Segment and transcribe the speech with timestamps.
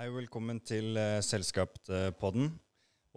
[0.00, 2.46] Hei, velkommen til uh, Selskapspodden.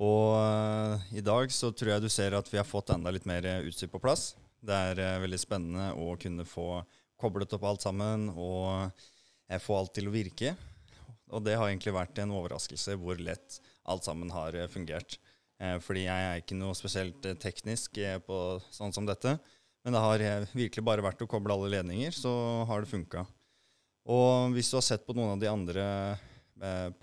[0.04, 3.24] Og uh, i dag så tror jeg du ser at vi har fått enda litt
[3.24, 4.34] mer utstyr på plass.
[4.60, 6.82] Det er uh, veldig spennende å kunne få
[7.16, 9.00] koblet opp alt sammen og
[9.64, 10.52] få alt til å virke.
[11.32, 15.16] Og det har egentlig vært en overraskelse hvor lett alt sammen har fungert.
[15.88, 18.42] fordi jeg er ikke noe spesielt teknisk på
[18.76, 19.38] sånn som dette.
[19.86, 22.36] Men det har virkelig bare vært å koble alle ledninger, så
[22.68, 23.24] har det funka.
[24.04, 26.30] Og hvis du har sett på noen av de andre eh,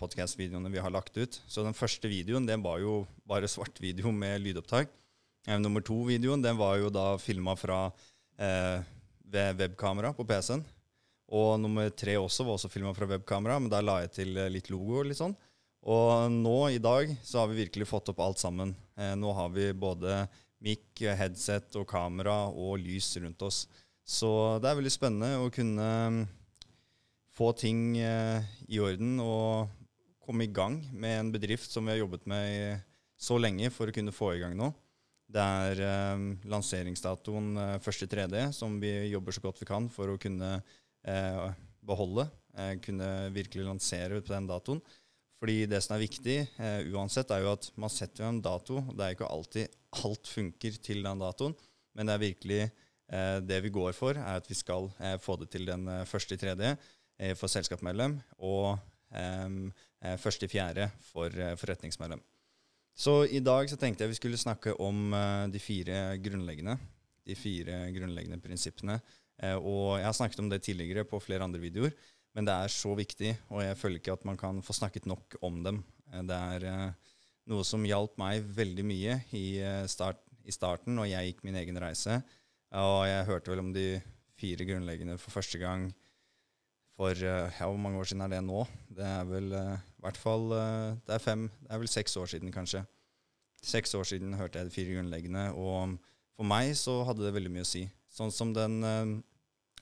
[0.00, 4.12] podkast-videoene vi har lagt ut Så den første videoen den var jo bare svart video
[4.12, 4.88] med lydopptak.
[5.46, 7.90] Eh, nummer to-videoen den var jo da filma fra
[8.38, 8.82] eh,
[9.30, 10.64] webkamera på PC-en.
[11.30, 14.50] Og nummer tre også var også filma fra webkamera, men der la jeg til eh,
[14.50, 15.36] litt logo og litt sånn.
[15.90, 18.74] Og nå i dag så har vi virkelig fått opp alt sammen.
[18.98, 20.24] Eh, nå har vi både
[20.60, 23.64] mic, headset og kamera og lys rundt oss.
[24.04, 25.88] Så det er veldig spennende å kunne
[27.40, 29.70] få ting eh, i orden og
[30.20, 32.82] komme i gang med en bedrift som vi har jobbet med
[33.20, 34.68] så lenge for å kunne få i gang nå.
[35.30, 38.42] Det er eh, lanseringsdatoen eh, 1.3.
[38.56, 41.46] som vi jobber så godt vi kan for å kunne eh,
[41.86, 42.28] beholde.
[42.58, 44.84] Eh, kunne virkelig lansere på den datoen.
[45.40, 48.82] Fordi det som er viktig eh, uansett, er jo at man setter en dato.
[48.92, 51.56] Det er ikke alltid alt funker til den datoen,
[51.96, 54.92] men det er virkelig eh, det vi går for, er at vi skal
[55.24, 56.74] få det til den første i tredje.
[56.76, 56.96] Eh,
[57.36, 58.78] for selskapsmedlem og
[59.12, 62.22] eh, i fjerde for eh, forretningsmedlem.
[62.96, 65.14] Så i dag så tenkte jeg vi skulle snakke om
[65.48, 66.74] de fire grunnleggende,
[67.24, 68.98] de fire grunnleggende prinsippene.
[69.56, 71.94] og jeg har snakket om det tidligere på flere andre videoer,
[72.34, 75.36] men det er så viktig, og jeg føler ikke at man kan få snakket nok
[75.40, 75.82] om dem.
[76.28, 76.92] det er
[77.48, 81.80] noe som hjalp meg veldig mye i, start, i starten når jeg gikk min egen
[81.80, 82.20] reise.
[82.76, 84.00] Og jeg hørte vel om de
[84.36, 85.88] fire grunnleggende for første gang
[87.00, 88.64] for eh, ja, Hvor mange år siden er det nå?
[88.92, 92.16] Det er vel uh, i hvert fall uh, Det er fem Det er vel seks
[92.20, 92.84] år siden, kanskje.
[93.64, 95.96] Seks år siden hørte jeg de fire grunnleggende, og
[96.36, 97.82] for meg så hadde det veldig mye å si.
[98.08, 98.78] Sånn som den,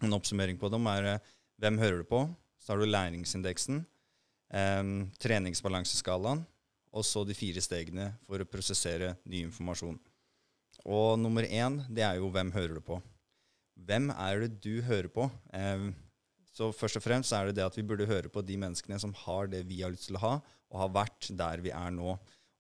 [0.03, 1.21] En oppsummering på dem er
[1.63, 2.25] hvem hører du på?
[2.59, 3.85] Så har du læringsindeksen,
[4.51, 4.91] um,
[5.23, 6.43] treningsbalanseskalaen,
[6.91, 9.99] og så de fire stegene for å prosessere ny informasjon.
[10.87, 12.99] Og nummer én, det er jo hvem hører du på?
[13.87, 15.31] Hvem er det du hører på?
[15.55, 15.93] Um,
[16.55, 19.15] så først og fremst er det det at vi burde høre på de menneskene som
[19.27, 20.35] har det vi har lyst til å ha,
[20.73, 22.17] og har vært der vi er nå.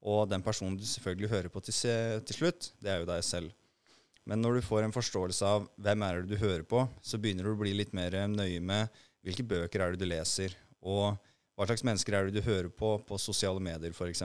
[0.08, 1.74] Og den personen du selvfølgelig hører på til,
[2.28, 3.54] til slutt, det er jo deg selv.
[4.28, 7.48] Men når du får en forståelse av hvem er det du hører på, så begynner
[7.48, 8.92] du å bli litt mer nøye med
[9.24, 11.16] hvilke bøker er det du leser, og
[11.58, 14.22] hva slags mennesker er det du hører på på sosiale medier f.eks.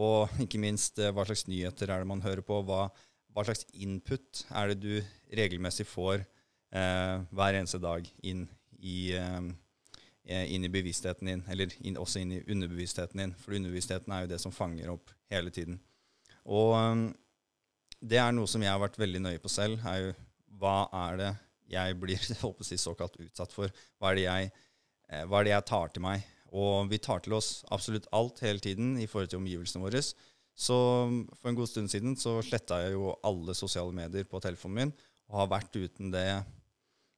[0.00, 2.86] Og ikke minst eh, hva slags nyheter er det man hører på, hva,
[3.34, 8.46] hva slags input er det du regelmessig får eh, hver eneste dag inn
[8.80, 13.34] i, eh, inn i bevisstheten din, eller inn, også inn i underbevisstheten din.
[13.40, 15.78] For underbevisstheten er jo det som fanger opp hele tiden.
[16.48, 17.04] Og um,
[18.00, 19.80] det er noe som jeg har vært veldig nøye på selv.
[19.86, 20.12] er jo
[20.60, 21.30] Hva er det
[21.70, 22.20] jeg blir
[22.66, 23.72] si, såkalt utsatt for?
[24.00, 24.52] Hva er, jeg,
[25.08, 26.26] eh, hva er det jeg tar til meg?
[26.50, 30.02] Og vi tar til oss absolutt alt hele tiden i forhold til omgivelsene våre.
[30.60, 30.76] Så
[31.38, 34.90] for en god stund siden så sletta jeg jo alle sosiale medier på telefonen min,
[35.30, 36.26] og har vært uten det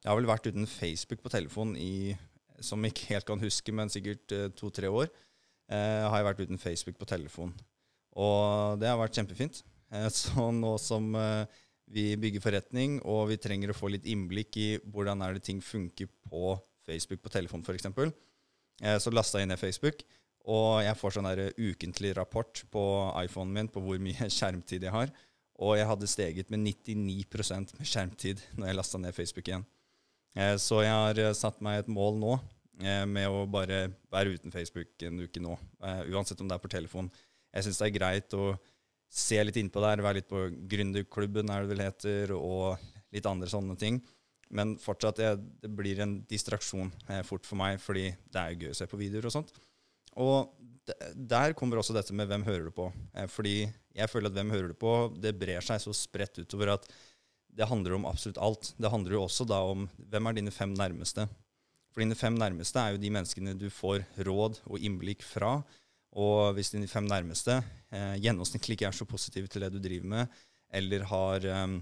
[0.03, 2.15] jeg har vel vært uten Facebook på telefon i,
[2.63, 5.11] som jeg ikke helt kan huske, men sikkert uh, to-tre år.
[5.73, 7.53] Eh, har jeg vært uten Facebook på telefon.
[8.21, 9.63] Og det har vært kjempefint.
[9.95, 11.07] Eh, så nå som
[11.93, 15.63] vi bygger forretning, og vi trenger å få litt innblikk i hvordan er det ting
[15.65, 17.89] funker på Facebook på telefon f.eks.,
[18.99, 20.01] så lasta jeg ned Facebook.
[20.51, 22.83] Og jeg får sånn der ukentlig rapport på
[23.21, 25.13] iPhonen min på hvor mye skjermtid jeg har.
[25.63, 29.69] Og jeg hadde steget med 99% med skjermtid når jeg lasta ned Facebook igjen.
[30.38, 32.32] Eh, så jeg har eh, satt meg et mål nå
[32.81, 35.56] eh, med å bare være uten Facebook en uke nå.
[36.12, 37.10] Uansett om det er på telefon.
[37.53, 38.54] Jeg syns det er greit å
[39.12, 42.81] se litt innpå der, være litt på gründerklubben, er det vel heter, og
[43.12, 43.98] litt andre sånne ting.
[44.56, 46.89] Men fortsatt, det, blir en distraksjon
[47.28, 49.53] fort for meg, fordi det er gøy å se på videoer og sånt.
[50.21, 50.48] Og
[51.12, 52.89] der kommer også dette med hvem hører du på.
[53.28, 56.89] fordi jeg føler at hvem hører du på, det brer seg så spredt utover at
[57.53, 58.72] det handler om absolutt alt.
[58.81, 61.27] Det handler jo også da om hvem er dine fem nærmeste.
[61.93, 65.59] For dine fem nærmeste er jo de menneskene du får råd og innblikk fra.
[66.16, 67.59] Og hvis dine fem nærmeste
[67.93, 70.39] eh, gjennomsnittlig ikke er så positive til det du driver med,
[70.72, 71.77] eller har eh,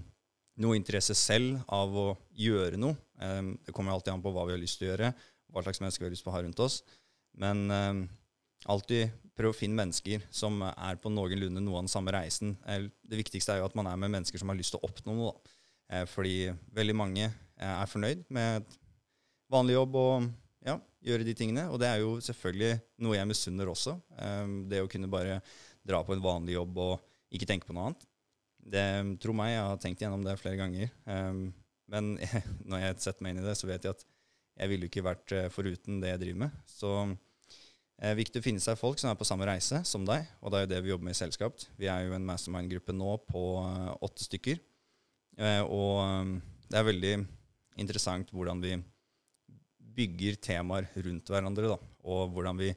[0.63, 4.55] noe interesse selv av å gjøre noe eh, Det kommer alltid an på hva vi
[4.55, 5.13] har lyst til å gjøre,
[5.51, 6.81] hva slags mennesker vi har lyst til å ha rundt oss.
[7.39, 8.03] Men eh,
[8.71, 12.57] alltid prøv å finne mennesker som er på noenlunde noe av den samme reisen.
[12.67, 15.15] Det viktigste er jo at man er med mennesker som har lyst til å oppnå
[15.15, 15.31] noe.
[15.31, 15.57] da.
[15.91, 18.67] Eh, fordi veldig mange eh, er fornøyd med
[19.51, 20.29] vanlig jobb og
[20.63, 21.67] ja, gjøre de tingene.
[21.71, 23.97] Og det er jo selvfølgelig noe jeg misunner også.
[24.15, 25.41] Um, det å kunne bare
[25.83, 28.05] dra på en vanlig jobb og ikke tenke på noe annet.
[28.61, 28.85] Det,
[29.23, 30.91] tro meg, jeg har tenkt gjennom det flere ganger.
[31.91, 32.11] Men
[32.69, 34.05] når jeg setter meg inn i det, så vet jeg at
[34.61, 36.59] jeg ville ikke vært foruten det jeg driver med.
[36.69, 40.29] Så det er viktig å finne seg folk som er på samme reise som deg,
[40.43, 41.65] og det er jo det vi jobber med i selskap.
[41.81, 43.41] Vi er jo en mastermind-gruppe nå på
[44.05, 44.61] åtte stykker.
[45.39, 46.33] Uh, og um,
[46.71, 47.13] det er veldig
[47.81, 48.75] interessant hvordan vi
[49.91, 52.71] bygger temaer rundt hverandre, da, og hvordan vi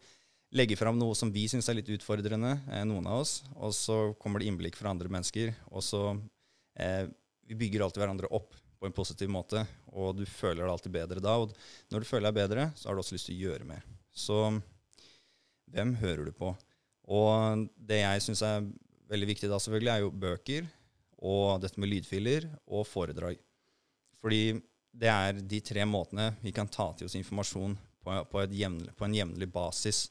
[0.54, 3.98] legger fram noe som vi syns er litt utfordrende, eh, noen av oss, og så
[4.20, 5.54] kommer det innblikk fra andre mennesker.
[5.74, 6.02] Og så
[6.78, 7.10] eh,
[7.44, 11.20] Vi bygger alltid hverandre opp på en positiv måte, og du føler deg alltid bedre
[11.20, 11.34] da.
[11.42, 11.52] Og
[11.92, 13.82] når du føler deg bedre, så har du også lyst til å gjøre mer.
[14.16, 14.38] Så
[15.74, 16.54] hvem hører du på?
[17.12, 18.64] Og det jeg syns er
[19.12, 20.70] veldig viktig da, selvfølgelig, er jo bøker
[21.24, 23.38] og dette med lydfiler og foredrag.
[24.20, 24.54] Fordi
[24.94, 27.74] det er de tre måtene vi kan ta til oss informasjon
[28.04, 30.06] på, på, jevnlig, på en jevnlig basis.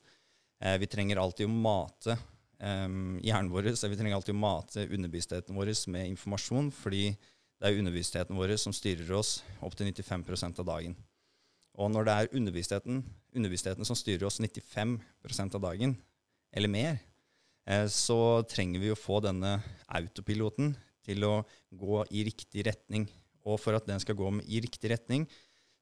[0.59, 2.89] Eh, vi trenger alltid å mate eh,
[3.23, 8.37] hjernen vår, vi trenger alltid å mate underbevisstheten vår med informasjon, fordi det er underbevisstheten
[8.37, 10.97] vår som styrer oss opptil 95% av dagen.
[11.79, 13.01] Og når det er underbevisstheten,
[13.33, 15.95] underbevisstheten som styrer oss 95% av dagen,
[16.53, 16.99] eller mer,
[17.65, 19.55] eh, så trenger vi å få denne
[19.87, 21.35] autopiloten til å
[21.71, 23.07] gå i riktig retning.
[23.43, 25.27] Og for at den skal gå i riktig retning,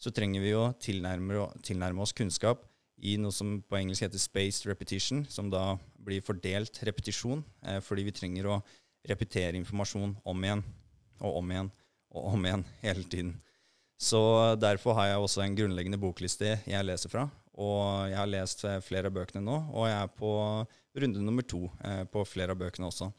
[0.02, 2.66] så trenger vi å tilnærme, tilnærme oss kunnskap
[3.02, 8.06] i noe som på engelsk heter spaced repetition, som da blir fordelt repetisjon, eh, fordi
[8.08, 8.62] vi trenger å
[9.08, 10.62] repetere informasjon om igjen
[11.22, 11.72] og om igjen
[12.12, 13.36] og om igjen hele tiden.
[14.02, 14.20] Så
[14.58, 17.28] derfor har jeg også en grunnleggende bokliste jeg leser fra.
[17.62, 20.32] Og jeg har lest eh, flere av bøkene nå, og jeg er på
[21.02, 23.12] runde nummer to eh, på flere av bøkene også.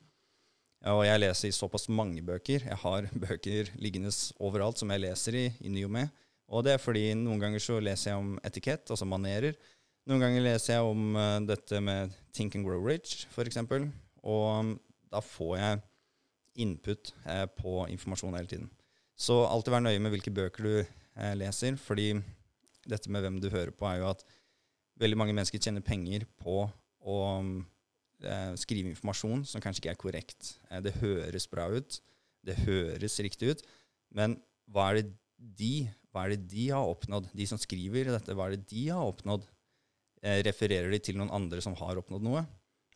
[0.91, 2.65] Og jeg leser i såpass mange bøker.
[2.67, 4.11] Jeg har bøker liggende
[4.43, 6.11] overalt som jeg leser i, i ny og med.
[6.53, 9.55] Og det er fordi noen ganger så leser jeg om etikett, altså manerer.
[10.11, 13.61] Noen ganger leser jeg om uh, dette med Think and Grow Rich, f.eks.
[14.27, 14.75] Og um,
[15.13, 15.81] da får jeg
[16.63, 18.69] input eh, på informasjon hele tiden.
[19.17, 22.11] Så alltid vær nøye med hvilke bøker du eh, leser, fordi
[22.89, 24.25] dette med hvem du hører på, er jo at
[25.01, 26.67] veldig mange mennesker tjener penger på
[27.01, 27.19] å
[28.25, 30.55] um, skrive informasjon som kanskje ikke er korrekt.
[30.85, 31.99] det høres bra ut,
[32.47, 33.67] det høres riktig ut,
[34.15, 34.37] men
[34.73, 35.11] hva er det
[35.59, 35.75] de
[36.13, 37.31] hva er det de har oppnådd?
[37.33, 39.47] De som skriver dette, hva er det de har oppnådd?
[40.23, 42.45] Eh, refererer de til noen andre som har oppnådd noe?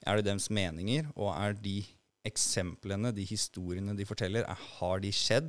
[0.04, 1.78] Er det deres meninger, og er de
[2.28, 5.48] eksemplene, de historiene de forteller, er, har de skjedd?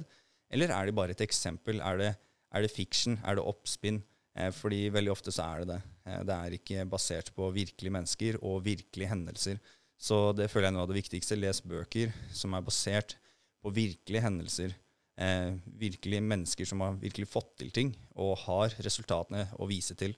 [0.53, 1.83] Eller er de bare et eksempel?
[1.83, 2.13] Er det,
[2.55, 3.19] er det fiction?
[3.27, 3.99] Er det oppspinn?
[4.39, 5.81] Eh, fordi veldig ofte så er det det.
[6.07, 9.61] Eh, det er ikke basert på virkelige mennesker og virkelige hendelser.
[9.99, 11.39] Så det føler jeg er noe av det viktigste.
[11.39, 13.17] Les bøker som er basert
[13.61, 14.75] på virkelige hendelser
[15.17, 20.15] eh, virkelige mennesker som har virkelig fått til ting, og har resultatene å vise til.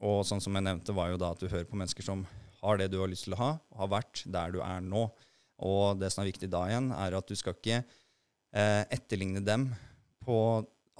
[0.00, 2.24] Og sånn som jeg nevnte, var jo da at du hører på mennesker som
[2.60, 5.06] har det du har lyst til å ha, og har vært der du er nå.
[5.60, 9.70] Og det som er viktig da igjen, er at du skal ikke eh, etterligne dem
[10.24, 10.38] på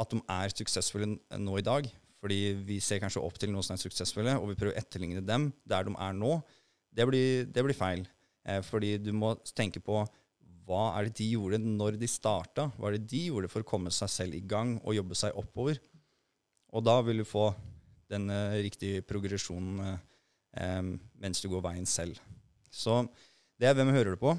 [0.01, 1.89] at de er suksessfulle nå i dag.
[2.21, 5.23] Fordi vi ser kanskje opp til noen som er suksessfulle, og vi prøver å etterligne
[5.25, 6.35] dem der de er nå.
[6.93, 8.05] Det blir, det blir feil.
[8.45, 10.03] Eh, fordi du må tenke på
[10.71, 12.69] hva er det de gjorde når de starta?
[12.77, 15.39] Hva er det de gjorde for å komme seg selv i gang og jobbe seg
[15.39, 15.81] oppover?
[16.71, 17.49] Og da vil du få
[18.11, 20.81] den uh, riktige progresjonen eh,
[21.23, 22.19] mens du går veien selv.
[22.71, 23.03] Så
[23.59, 24.37] det er hvem hører du på.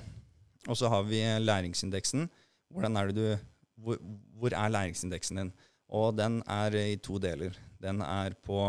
[0.69, 2.29] Og så har vi læringsindeksen.
[2.71, 3.45] Hvordan er det du,
[3.81, 3.99] hvor,
[4.37, 5.53] hvor, er læringsindeksen din?
[5.97, 7.57] Og den er i to deler.
[7.81, 8.61] Den er på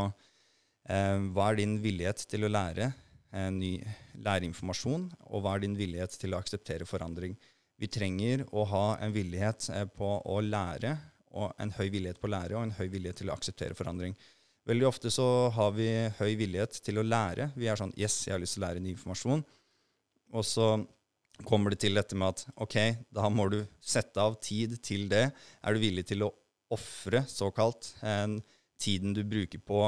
[0.88, 2.90] eh, hva er din villighet til å lære
[3.32, 3.78] ny,
[4.20, 7.36] læreinformasjon, og hva er din villighet til å akseptere forandring.
[7.80, 10.96] Vi trenger å ha en villighet eh, på å lære,
[11.32, 14.12] og en høy villighet på å lære og en høy villighet til å akseptere forandring.
[14.68, 15.88] Veldig ofte så har vi
[16.18, 17.48] høy villighet til å lære.
[17.56, 19.40] Vi er sånn Yes, jeg har lyst til å lære ny informasjon.
[20.36, 20.68] Og så
[21.48, 22.76] kommer det til dette med at ok,
[23.10, 25.24] da må du sette av tid til det.
[25.64, 26.30] Er du villig til å
[26.74, 28.40] ofre, såkalt, en
[28.82, 29.86] tiden du bruker på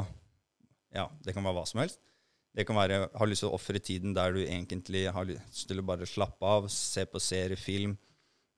[0.94, 1.98] Ja, det kan være hva som helst.
[2.54, 5.82] Det kan være har lyst til å ofre tiden der du egentlig har lyst til
[5.82, 7.96] å bare slappe av, se på serie, film,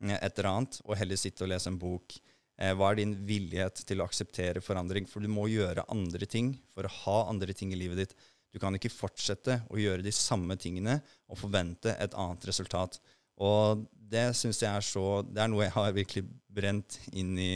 [0.05, 2.19] eh, et eller annet, og heller sitte og lese en bok.
[2.61, 5.09] Eh, hva er din villighet til å akseptere forandring?
[5.09, 8.15] For du må gjøre andre ting for å ha andre ting i livet ditt.
[8.53, 13.01] Du kan ikke fortsette å gjøre de samme tingene og forvente et annet resultat.
[13.41, 17.53] Og det syns jeg er så Det er noe jeg har virkelig brent inn i,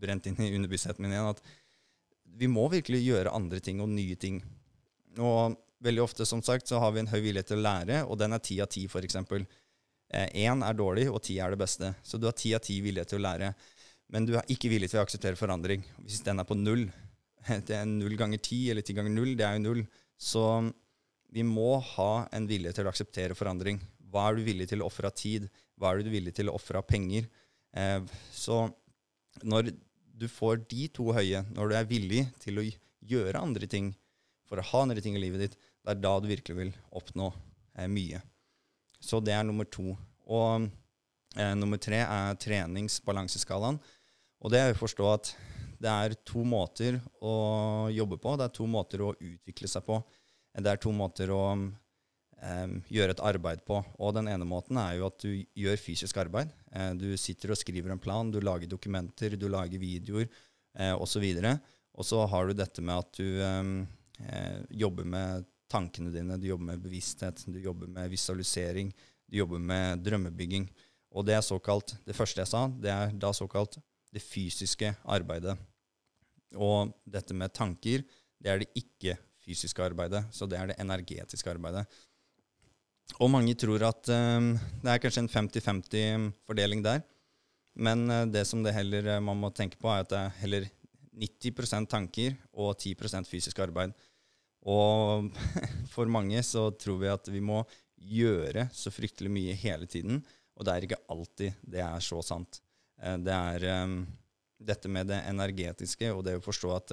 [0.00, 1.30] brent inn i underbevisstheten min igjen.
[1.32, 1.42] At
[2.36, 4.40] vi må virkelig gjøre andre ting og nye ting.
[5.16, 8.18] Og veldig ofte som sagt, så har vi en høy vilje til å lære, og
[8.20, 9.18] den er ti av ti, f.eks.
[10.36, 11.92] Én er dårlig, og ti er det beste.
[12.04, 13.52] Så du har ti av ti vilje til å lære.
[14.12, 15.82] Men du er ikke villig til å akseptere forandring.
[16.04, 16.86] Hvis den er på null,
[17.68, 19.84] det er null ganger ti eller ti ganger null, det er jo null.
[20.16, 20.44] Så
[21.34, 23.80] vi må ha en vilje til å akseptere forandring.
[24.12, 25.48] Hva er du villig til å ofre av tid?
[25.76, 27.26] Hva er du villig til å ofre av penger?
[27.76, 28.00] Eh,
[28.32, 28.62] så
[29.44, 29.74] når
[30.16, 32.66] du får de to høye, når du er villig til å
[33.06, 33.92] gjøre andre ting
[34.46, 37.28] for å ha andre ting i livet ditt, det er da du virkelig vil oppnå
[37.76, 38.22] eh, mye.
[39.02, 39.94] Så det er nummer to.
[40.26, 40.68] Og
[41.36, 43.78] eh, nummer tre er treningsbalanseskalaen.
[44.42, 45.32] Og det er å forstå at
[45.82, 47.34] det er to måter å
[47.92, 48.36] jobbe på.
[48.38, 50.00] Det er to måter å utvikle seg på.
[50.56, 51.42] Det er to måter å
[52.42, 53.80] um, gjøre et arbeid på.
[54.00, 56.52] Og den ene måten er jo at du gjør fysisk arbeid.
[56.72, 60.28] Uh, du sitter og skriver en plan, du lager dokumenter, du lager videoer
[60.78, 61.26] uh, osv.
[61.96, 63.76] Og så har du dette med at du um,
[64.70, 68.92] jobber med tankene dine, du jobber med bevissthet, du jobber med visualisering,
[69.26, 70.68] du jobber med drømmebygging.
[71.16, 73.78] Og det er såkalt, det første jeg sa, det er da såkalt
[74.14, 75.56] det fysiske arbeidet.
[76.54, 78.04] Og dette med tanker,
[78.40, 80.22] det er det ikke-fysiske arbeidet.
[80.32, 81.86] Så det er det energetiske arbeidet.
[83.16, 84.50] Og mange tror at um,
[84.82, 87.04] det er kanskje en 50-50-fordeling der.
[87.78, 90.36] Men uh, det som det heller uh, man må tenke på, er at det er
[90.42, 90.68] heller
[91.16, 93.94] 90% tanker og 10% fysisk arbeid.
[94.66, 95.30] Og
[95.94, 97.62] for mange så tror vi at vi må
[97.96, 100.20] gjøre så fryktelig mye hele tiden.
[100.56, 102.60] Og det er ikke alltid det er så sant.
[103.00, 104.02] Uh, det er um,
[104.66, 106.92] dette med det energetiske og det å forstå at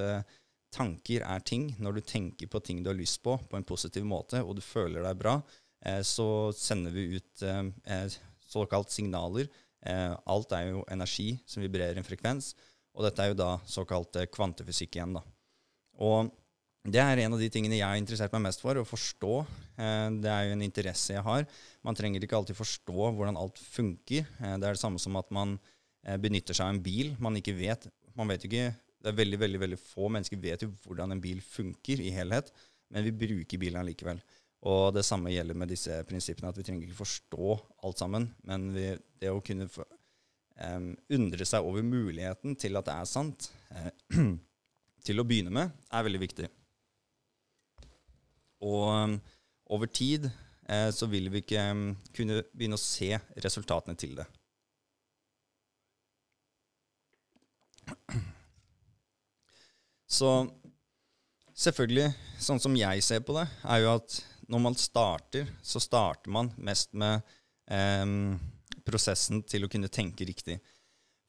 [0.74, 1.70] tanker er ting.
[1.80, 4.64] Når du tenker på ting du har lyst på, på en positiv måte, og du
[4.66, 5.63] føler deg bra, Eh,
[6.06, 9.50] så sender vi ut eh, eh, såkalt signaler.
[9.84, 12.54] alt er jo energi som vibrerer en frekvens,
[12.96, 15.18] og dette er jo da såkalt kvantefysikk igjen.
[15.18, 15.24] da.
[16.00, 16.30] Og
[16.88, 19.34] det er en av de tingene jeg har interessert meg mest for, å forstå.
[20.24, 21.44] Det er jo en interesse jeg har.
[21.84, 24.30] Man trenger ikke alltid forstå hvordan alt funker.
[24.40, 25.58] Det er det samme som at man
[26.22, 27.90] benytter seg av en bil man ikke vet.
[28.16, 28.72] Man vet ikke,
[29.04, 32.54] Det er veldig veldig, veldig få mennesker vet jo hvordan en bil funker i helhet,
[32.88, 34.22] men vi bruker bilen likevel.
[34.64, 38.70] Og det samme gjelder med disse prinsippene, at vi trenger ikke forstå alt sammen, men
[38.72, 38.86] vi,
[39.20, 39.84] det å kunne for,
[40.56, 43.92] um, undre seg over muligheten til at det er sant, uh,
[45.08, 46.48] til å begynne med, er veldig viktig.
[48.64, 49.18] Og um,
[49.76, 54.28] over tid uh, så vil vi ikke um, kunne begynne å se resultatene til det.
[60.14, 60.30] Så
[61.58, 64.20] selvfølgelig, sånn som jeg ser på det, er jo at
[64.52, 67.22] når man starter, så starter man mest med
[67.72, 68.06] eh,
[68.84, 70.60] prosessen til å kunne tenke riktig.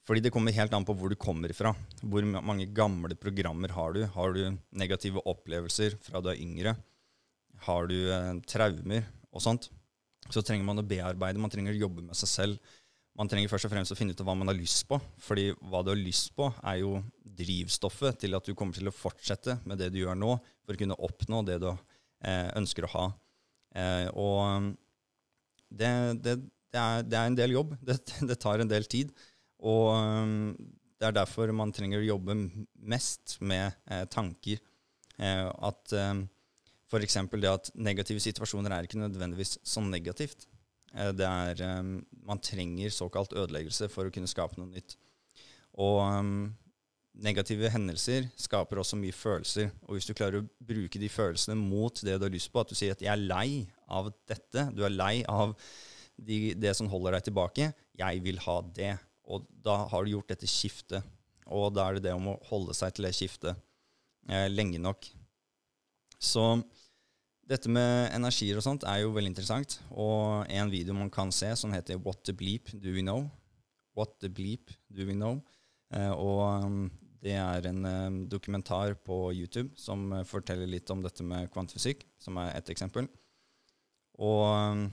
[0.05, 1.73] Fordi det kommer helt an på hvor du kommer fra.
[2.03, 4.03] Hvor mange gamle programmer har du?
[4.13, 4.43] Har du
[4.77, 6.75] negative opplevelser fra du er yngre?
[7.65, 9.71] Har du eh, traumer og sånt?
[10.29, 12.75] Så trenger man å bearbeide, man trenger å jobbe med seg selv.
[13.15, 14.99] Man trenger først og fremst å finne ut av hva man har lyst på.
[15.23, 16.99] Fordi hva du har lyst på, er jo
[17.35, 20.81] drivstoffet til at du kommer til å fortsette med det du gjør nå, for å
[20.81, 21.81] kunne oppnå det du har
[22.57, 23.05] ønsker å ha.
[23.75, 24.71] Eh, og
[25.69, 25.91] det,
[26.23, 26.37] det,
[26.71, 27.75] det, er, det, er, en del jobb.
[28.29, 29.13] Det, tar en del tid.
[29.65, 30.55] Og um,
[31.01, 32.37] det er derfor man trenger å jobbe
[32.87, 34.61] mest med eh, tanker.
[35.19, 36.25] Eh, at eh,
[36.89, 37.19] f.eks.
[37.33, 40.47] det at negative situasjoner er ikke nødvendigvis så negativt.
[40.95, 41.83] Eh, det er eh,
[42.25, 44.97] Man trenger såkalt ødeleggelse for å kunne skape noe nytt.
[45.83, 46.53] Og um,
[47.15, 49.71] negative hendelser skaper også mye følelser.
[49.87, 52.71] Og hvis du klarer å bruke de følelsene mot det du har lyst på, at
[52.71, 55.55] du sier at 'jeg er lei av dette', du er lei av
[56.19, 60.29] de, det som holder deg tilbake, 'jeg vil ha det', og da har du gjort
[60.29, 61.03] dette skiftet.
[61.47, 63.57] Og da er det det om å holde seg til det skiftet
[64.29, 65.07] eh, lenge nok.
[66.19, 66.63] Så
[67.45, 69.79] dette med energier og sånt er jo veldig interessant.
[69.93, 73.31] Og en video man kan se som heter 'What the bleep do we know?'
[73.95, 75.43] What the bleep do we know?
[75.93, 76.91] Eh, og um,
[77.25, 82.05] det er en um, dokumentar på YouTube som uh, forteller litt om dette med kvantefysikk,
[82.21, 83.09] som er ett eksempel.
[84.21, 84.85] Og um,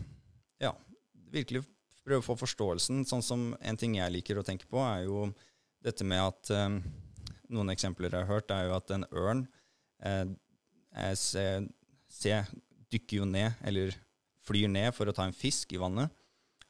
[0.62, 0.72] ja,
[1.34, 1.66] virkelig
[2.06, 3.04] prøve å få forståelsen.
[3.10, 5.28] Sånn som En ting jeg liker å tenke på, er jo
[5.84, 6.80] dette med at um,
[7.52, 9.42] Noen eksempler jeg har hørt, er jo at en ørn
[10.08, 10.30] eh,
[11.20, 12.36] se,
[12.92, 13.92] dykker jo ned, eller
[14.48, 16.14] flyr ned for å ta en fisk i vannet.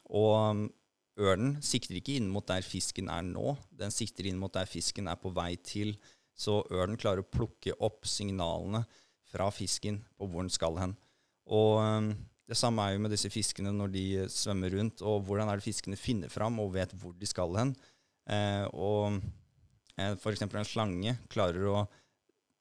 [0.09, 0.65] Og
[1.19, 5.09] ørnen sikter ikke inn mot der fisken er nå, den sikter inn mot der fisken
[5.11, 5.95] er på vei til.
[6.37, 8.85] Så ørnen klarer å plukke opp signalene
[9.31, 10.95] fra fisken på hvor den skal hen.
[11.51, 12.11] Og um,
[12.51, 15.67] det samme er jo med disse fiskene når de svømmer rundt, og hvordan er det
[15.67, 17.71] fiskene finner fram og vet hvor de skal hen.
[18.27, 19.21] Eh, og
[19.95, 20.43] eh, f.eks.
[20.43, 21.85] en slange klarer å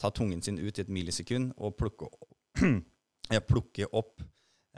[0.00, 2.38] ta tungen sin ut i et millisekund og plukke opp,
[3.50, 4.22] plukke opp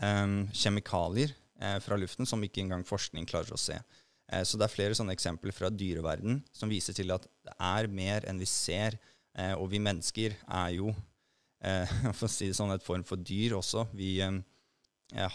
[0.00, 1.36] eh, kjemikalier
[1.84, 3.76] fra luften som ikke engang forskning klarer å se.
[4.32, 7.90] Eh, så det er flere sånne eksempler fra dyreverden som viser til at det er
[7.92, 8.98] mer enn vi ser
[9.38, 10.92] Eh, og vi mennesker er jo,
[11.64, 13.86] eh, for å si det sånn, et form for dyr også.
[13.96, 14.40] Vi eh,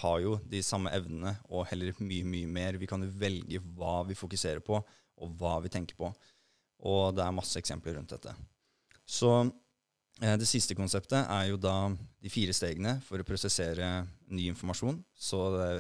[0.01, 2.81] har jo de samme evnene og heller mye, mye mer.
[2.81, 4.81] Vi kan jo velge hva vi fokuserer på,
[5.17, 6.11] og hva vi tenker på.
[6.87, 8.35] Og det er masse eksempler rundt dette.
[9.07, 11.89] Så eh, det siste konseptet er jo da
[12.21, 15.01] de fire stegene for å prosessere ny informasjon.
[15.17, 15.71] Så det,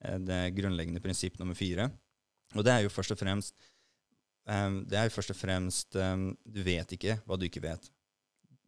[0.00, 1.88] er det grunnleggende prinsipp nummer fire.
[2.56, 3.54] Og det er jo først og fremst
[4.48, 7.90] um, det er jo først og fremst um, Du vet ikke hva du ikke vet.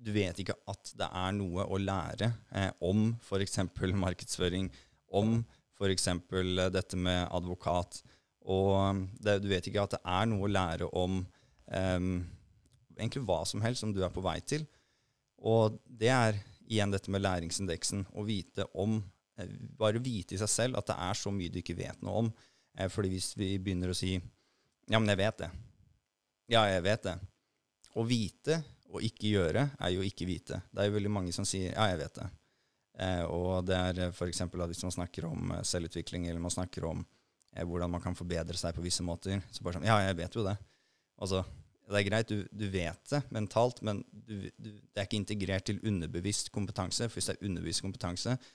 [0.00, 3.58] Du vet ikke at det er noe å lære eh, om f.eks.
[4.04, 4.70] markedsføring,
[5.12, 5.42] om
[5.76, 6.06] f.eks.
[6.08, 8.00] Eh, dette med advokat.
[8.48, 12.14] Og det, du vet ikke at det er noe å lære om um,
[12.96, 14.64] egentlig hva som helst som du er på vei til.
[15.40, 18.06] Og det er igjen dette med læringsindeksen.
[18.16, 19.10] Å vite om eh,
[19.80, 22.30] Bare vite i seg selv at det er så mye du ikke vet noe om.
[22.76, 24.16] Eh, fordi hvis vi begynner å si
[24.90, 25.50] Ja, men jeg vet det.
[26.50, 27.16] Ja, jeg vet det.
[27.94, 30.60] Å vite og ikke gjøre er jo ikke vite.
[30.70, 32.28] Det er jo veldig mange som sier ja, jeg vet det.
[33.00, 34.42] Eh, og det er eh, f.eks.
[34.50, 37.04] hvis man snakker om eh, selvutvikling, eller man snakker om
[37.54, 40.36] eh, hvordan man kan forbedre seg på visse måter, så bare sånn Ja, jeg vet
[40.36, 40.56] jo det.
[41.20, 41.44] Altså,
[41.90, 45.66] det er greit, du, du vet det mentalt, men du, du, det er ikke integrert
[45.70, 47.08] til underbevisst kompetanse.
[47.08, 48.50] For hvis det er underbevisst kompetanse, eh,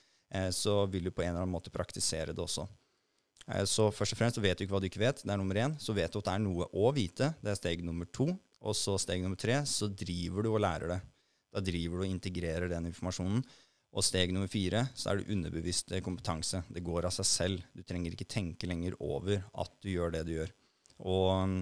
[0.52, 2.66] så vil du på en eller annen måte praktisere det også.
[3.52, 5.22] Eh, så først og fremst så vet du ikke hva du ikke vet.
[5.24, 5.76] Det er nummer én.
[5.82, 7.34] Så vet du at det er noe å vite.
[7.42, 8.30] Det er steg nummer to.
[8.66, 11.00] Og så steg nummer tre, så driver du og lærer det.
[11.54, 13.44] Da driver du og integrerer den informasjonen.
[13.96, 16.64] Og steg nummer fire, så er det underbevisst kompetanse.
[16.68, 17.68] Det går av seg selv.
[17.72, 20.52] Du trenger ikke tenke lenger over at du gjør det du gjør.
[21.06, 21.62] Og mm,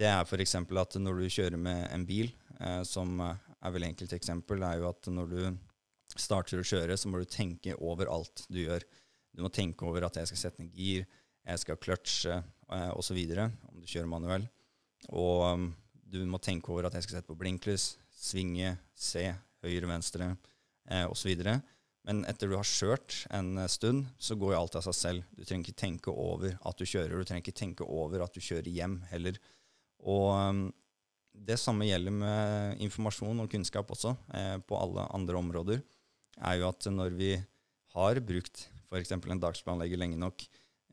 [0.00, 0.58] det er f.eks.
[0.58, 4.90] at når du kjører med en bil, eh, som er vel enkelt eksempel, er jo
[4.90, 5.40] at når du
[6.22, 8.84] starter å kjøre, så må du tenke over alt du gjør.
[9.34, 11.06] Du må tenke over at jeg skal sette ned gir,
[11.46, 13.18] jeg skal kløtsje eh, osv.
[13.70, 14.46] om du kjører manuell.
[15.16, 15.68] Og um,
[16.10, 19.24] du må tenke over at jeg skal sette på blinklys, svinge, se,
[19.64, 20.32] høyre, venstre
[20.90, 21.46] eh, osv.
[22.08, 25.30] Men etter du har kjørt en stund, så går jo alt av seg selv.
[25.36, 27.16] Du trenger ikke tenke over at du kjører.
[27.16, 29.40] Du trenger ikke tenke over at du kjører hjem heller.
[30.00, 30.62] Og um,
[31.32, 35.82] det samme gjelder med informasjon og kunnskap også, eh, på alle andre områder,
[36.38, 37.32] er jo at når vi
[37.94, 39.12] har brukt f.eks.
[39.14, 40.44] en dagsplanlegger lenge nok,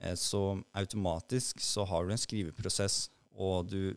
[0.01, 3.95] eh, så automatisk så har du en skriveprosess, og du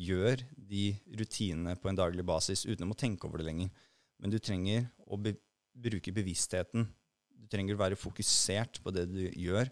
[0.00, 3.70] gjør de rutinene på en daglig basis uten å tenke over det lenger.
[4.20, 5.34] Men du trenger å be
[5.80, 6.86] bruke bevisstheten.
[7.30, 9.68] Du trenger å være fokusert på det du gjør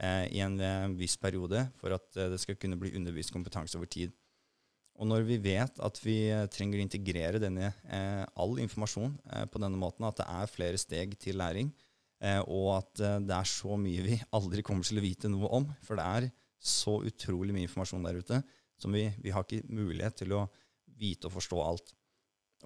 [0.00, 3.78] eh, i en eh, viss periode for at eh, det skal kunne bli undervist kompetanse
[3.78, 4.12] over tid.
[4.96, 9.18] Og når vi vet at vi eh, trenger å integrere denne, eh, all informasjon
[9.52, 11.68] på denne måten, at det er flere steg til læring,
[12.24, 15.50] Eh, og at eh, det er så mye vi aldri kommer til å vite noe
[15.58, 15.68] om.
[15.84, 18.40] For det er så utrolig mye informasjon der ute
[18.80, 20.46] som vi, vi har ikke mulighet til å
[20.96, 21.92] vite og forstå alt.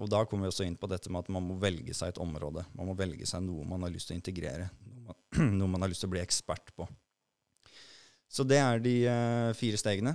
[0.01, 2.23] Og da kommer vi også inn på dette med at man må velge seg et
[2.23, 2.65] område.
[2.79, 4.71] Man må velge seg noe man har lyst til å integrere.
[4.87, 5.19] Noe man,
[5.59, 6.87] noe man har lyst til å bli ekspert på.
[8.31, 10.15] Så det er de uh, fire stegene.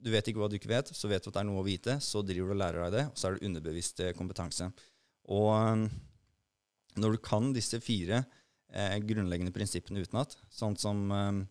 [0.00, 1.66] Du vet ikke hva du ikke vet, så vet du at det er noe å
[1.66, 1.98] vite.
[2.00, 4.70] Så driver du og lærer deg det, og så er det underbevisst kompetanse.
[5.30, 5.86] Og um,
[6.98, 8.22] når du kan disse fire
[8.72, 11.42] eh, grunnleggende prinsippene utenat, sånn som eh,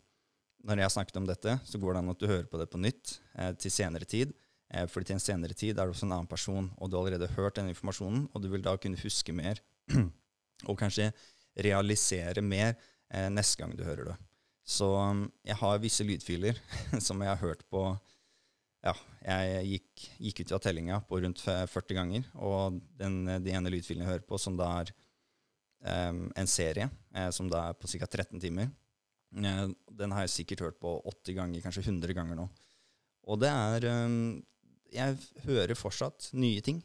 [0.67, 2.67] når jeg har snakket om dette, så går det an at du hører på det
[2.71, 4.33] på nytt eh, til senere tid.
[4.73, 7.05] Eh, fordi til en senere tid er du også en annen person, og du har
[7.05, 9.61] allerede hørt den informasjonen, og du vil da kunne huske mer,
[10.69, 11.11] og kanskje
[11.59, 14.17] realisere mer eh, neste gang du hører det.
[14.69, 14.85] Så
[15.47, 16.59] jeg har visse lydfiler
[17.07, 17.87] som jeg har hørt på
[18.79, 18.93] ja,
[19.25, 22.27] jeg gikk, gikk ut av tellinga på rundt 40 ganger.
[22.39, 24.91] Og den, de ene lydfilen jeg hører på, som da er
[25.83, 28.07] um, en serie eh, som da er på ca.
[28.07, 28.69] 13 timer.
[29.35, 29.65] Eh,
[29.99, 32.47] den har jeg sikkert hørt på 80 ganger, kanskje 100 ganger nå.
[33.29, 34.39] Og det er um,
[34.89, 36.79] Jeg hører fortsatt nye ting.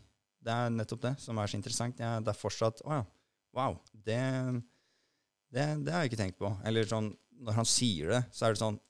[0.45, 2.01] Det er nettopp det som er så interessant.
[2.01, 3.05] Jeg, det er fortsatt Å ja,
[3.57, 3.79] wow.
[3.93, 4.19] Det,
[5.55, 6.51] det, det, har jeg ikke tenkt på.
[6.67, 8.83] Eller sånn, når han sier det, så er det sånn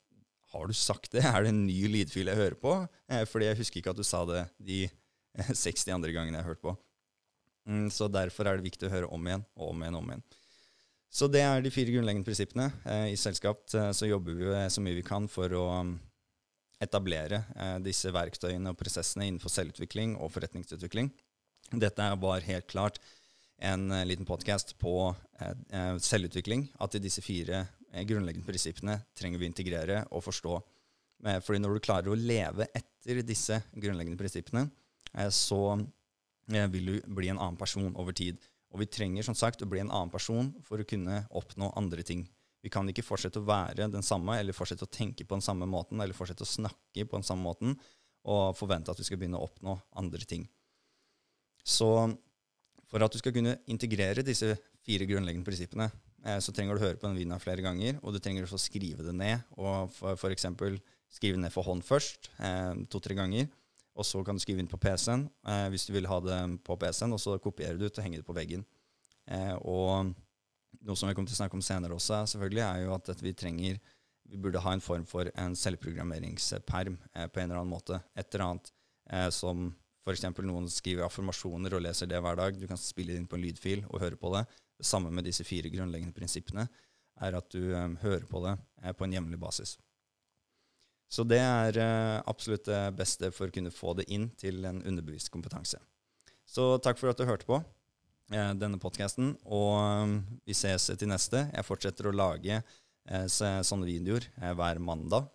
[0.55, 1.25] Har du sagt det?
[1.27, 2.77] Er det en ny lydfil jeg hører på?
[3.11, 4.85] Eh, fordi jeg husker ikke at du sa det de
[5.51, 6.77] 60 andre gangene jeg har hørt på.
[7.67, 10.11] Mm, så derfor er det viktig å høre om igjen og om igjen og om
[10.15, 10.27] igjen.
[11.15, 12.73] Så det er de fire grunnleggende prinsippene.
[12.91, 15.93] Eh, I selskap eh, så jobber vi så mye vi kan for å um,
[16.83, 21.13] etablere eh, disse verktøyene og prosessene innenfor selvutvikling og forretningsutvikling.
[21.71, 22.99] Dette var helt klart
[23.63, 25.15] en uh, liten podkast på
[26.03, 26.67] selvutvikling.
[26.83, 27.63] At disse fire
[28.03, 30.63] grunnleggende prinsippene trenger vi integrere og forstå.
[31.41, 34.67] fordi når du klarer å leve etter disse grunnleggende prinsippene,
[35.31, 35.79] så
[36.53, 38.41] Eh, vil du bli en annen person over tid.
[38.75, 42.03] Og vi trenger som sagt å bli en annen person for å kunne oppnå andre
[42.03, 42.27] ting.
[42.65, 45.69] Vi kan ikke fortsette å være den samme, eller fortsette å tenke på den samme
[45.69, 47.77] måten, eller fortsette å snakke på den samme måten
[48.25, 50.47] og forvente at vi skal begynne å oppnå andre ting.
[51.61, 51.89] Så
[52.89, 54.55] for at du skal kunne integrere disse
[54.85, 58.21] fire grunnleggende prinsippene, eh, så trenger du høre på den videoen flere ganger, og du
[58.23, 59.43] trenger også å skrive det ned.
[59.61, 60.47] Og f.eks.
[61.13, 63.51] skrive ned for hånd først, eh, to-tre ganger.
[63.95, 66.79] Og så kan du skrive inn på PC-en eh, hvis du vil ha det på
[66.81, 68.65] PC-en, og så kopierer du ut og henger det på veggen.
[69.31, 70.15] Eh, og
[70.85, 73.37] noe som vi kommer til å snakke om senere også, selvfølgelig, er jo at vi
[73.37, 73.79] trenger
[74.25, 78.01] vi burde ha en form for en selvprogrammeringsperm eh, på en eller annen måte.
[78.17, 78.71] Et eller annet
[79.11, 79.69] eh, som
[80.05, 80.27] f.eks.
[80.45, 82.59] noen skriver affirmasjoner og leser det hver dag.
[82.59, 84.45] Du kan spille det inn på en lydfil og høre på det.
[84.79, 86.67] Det samme med disse fire grunnleggende prinsippene
[87.25, 89.77] er at du um, hører på det eh, på en jevnlig basis.
[91.09, 94.83] Så det er eh, absolutt det beste for å kunne få det inn til en
[94.83, 95.79] underbevisst kompetanse.
[96.45, 97.61] Så takk for at du hørte på
[98.35, 101.47] eh, denne podkasten, og um, vi ses til neste.
[101.55, 102.65] Jeg fortsetter å lage
[103.05, 105.33] Eh, sånne videoer hver mandag.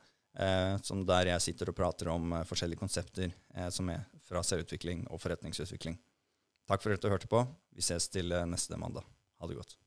[0.86, 3.32] Som der jeg sitter og prater om forskjellige konsepter
[3.74, 5.98] som er fra selvutvikling og forretningsutvikling.
[6.70, 7.42] Takk for at du hørte på.
[7.74, 9.08] Vi ses til neste mandag.
[9.42, 9.78] Ha det godt.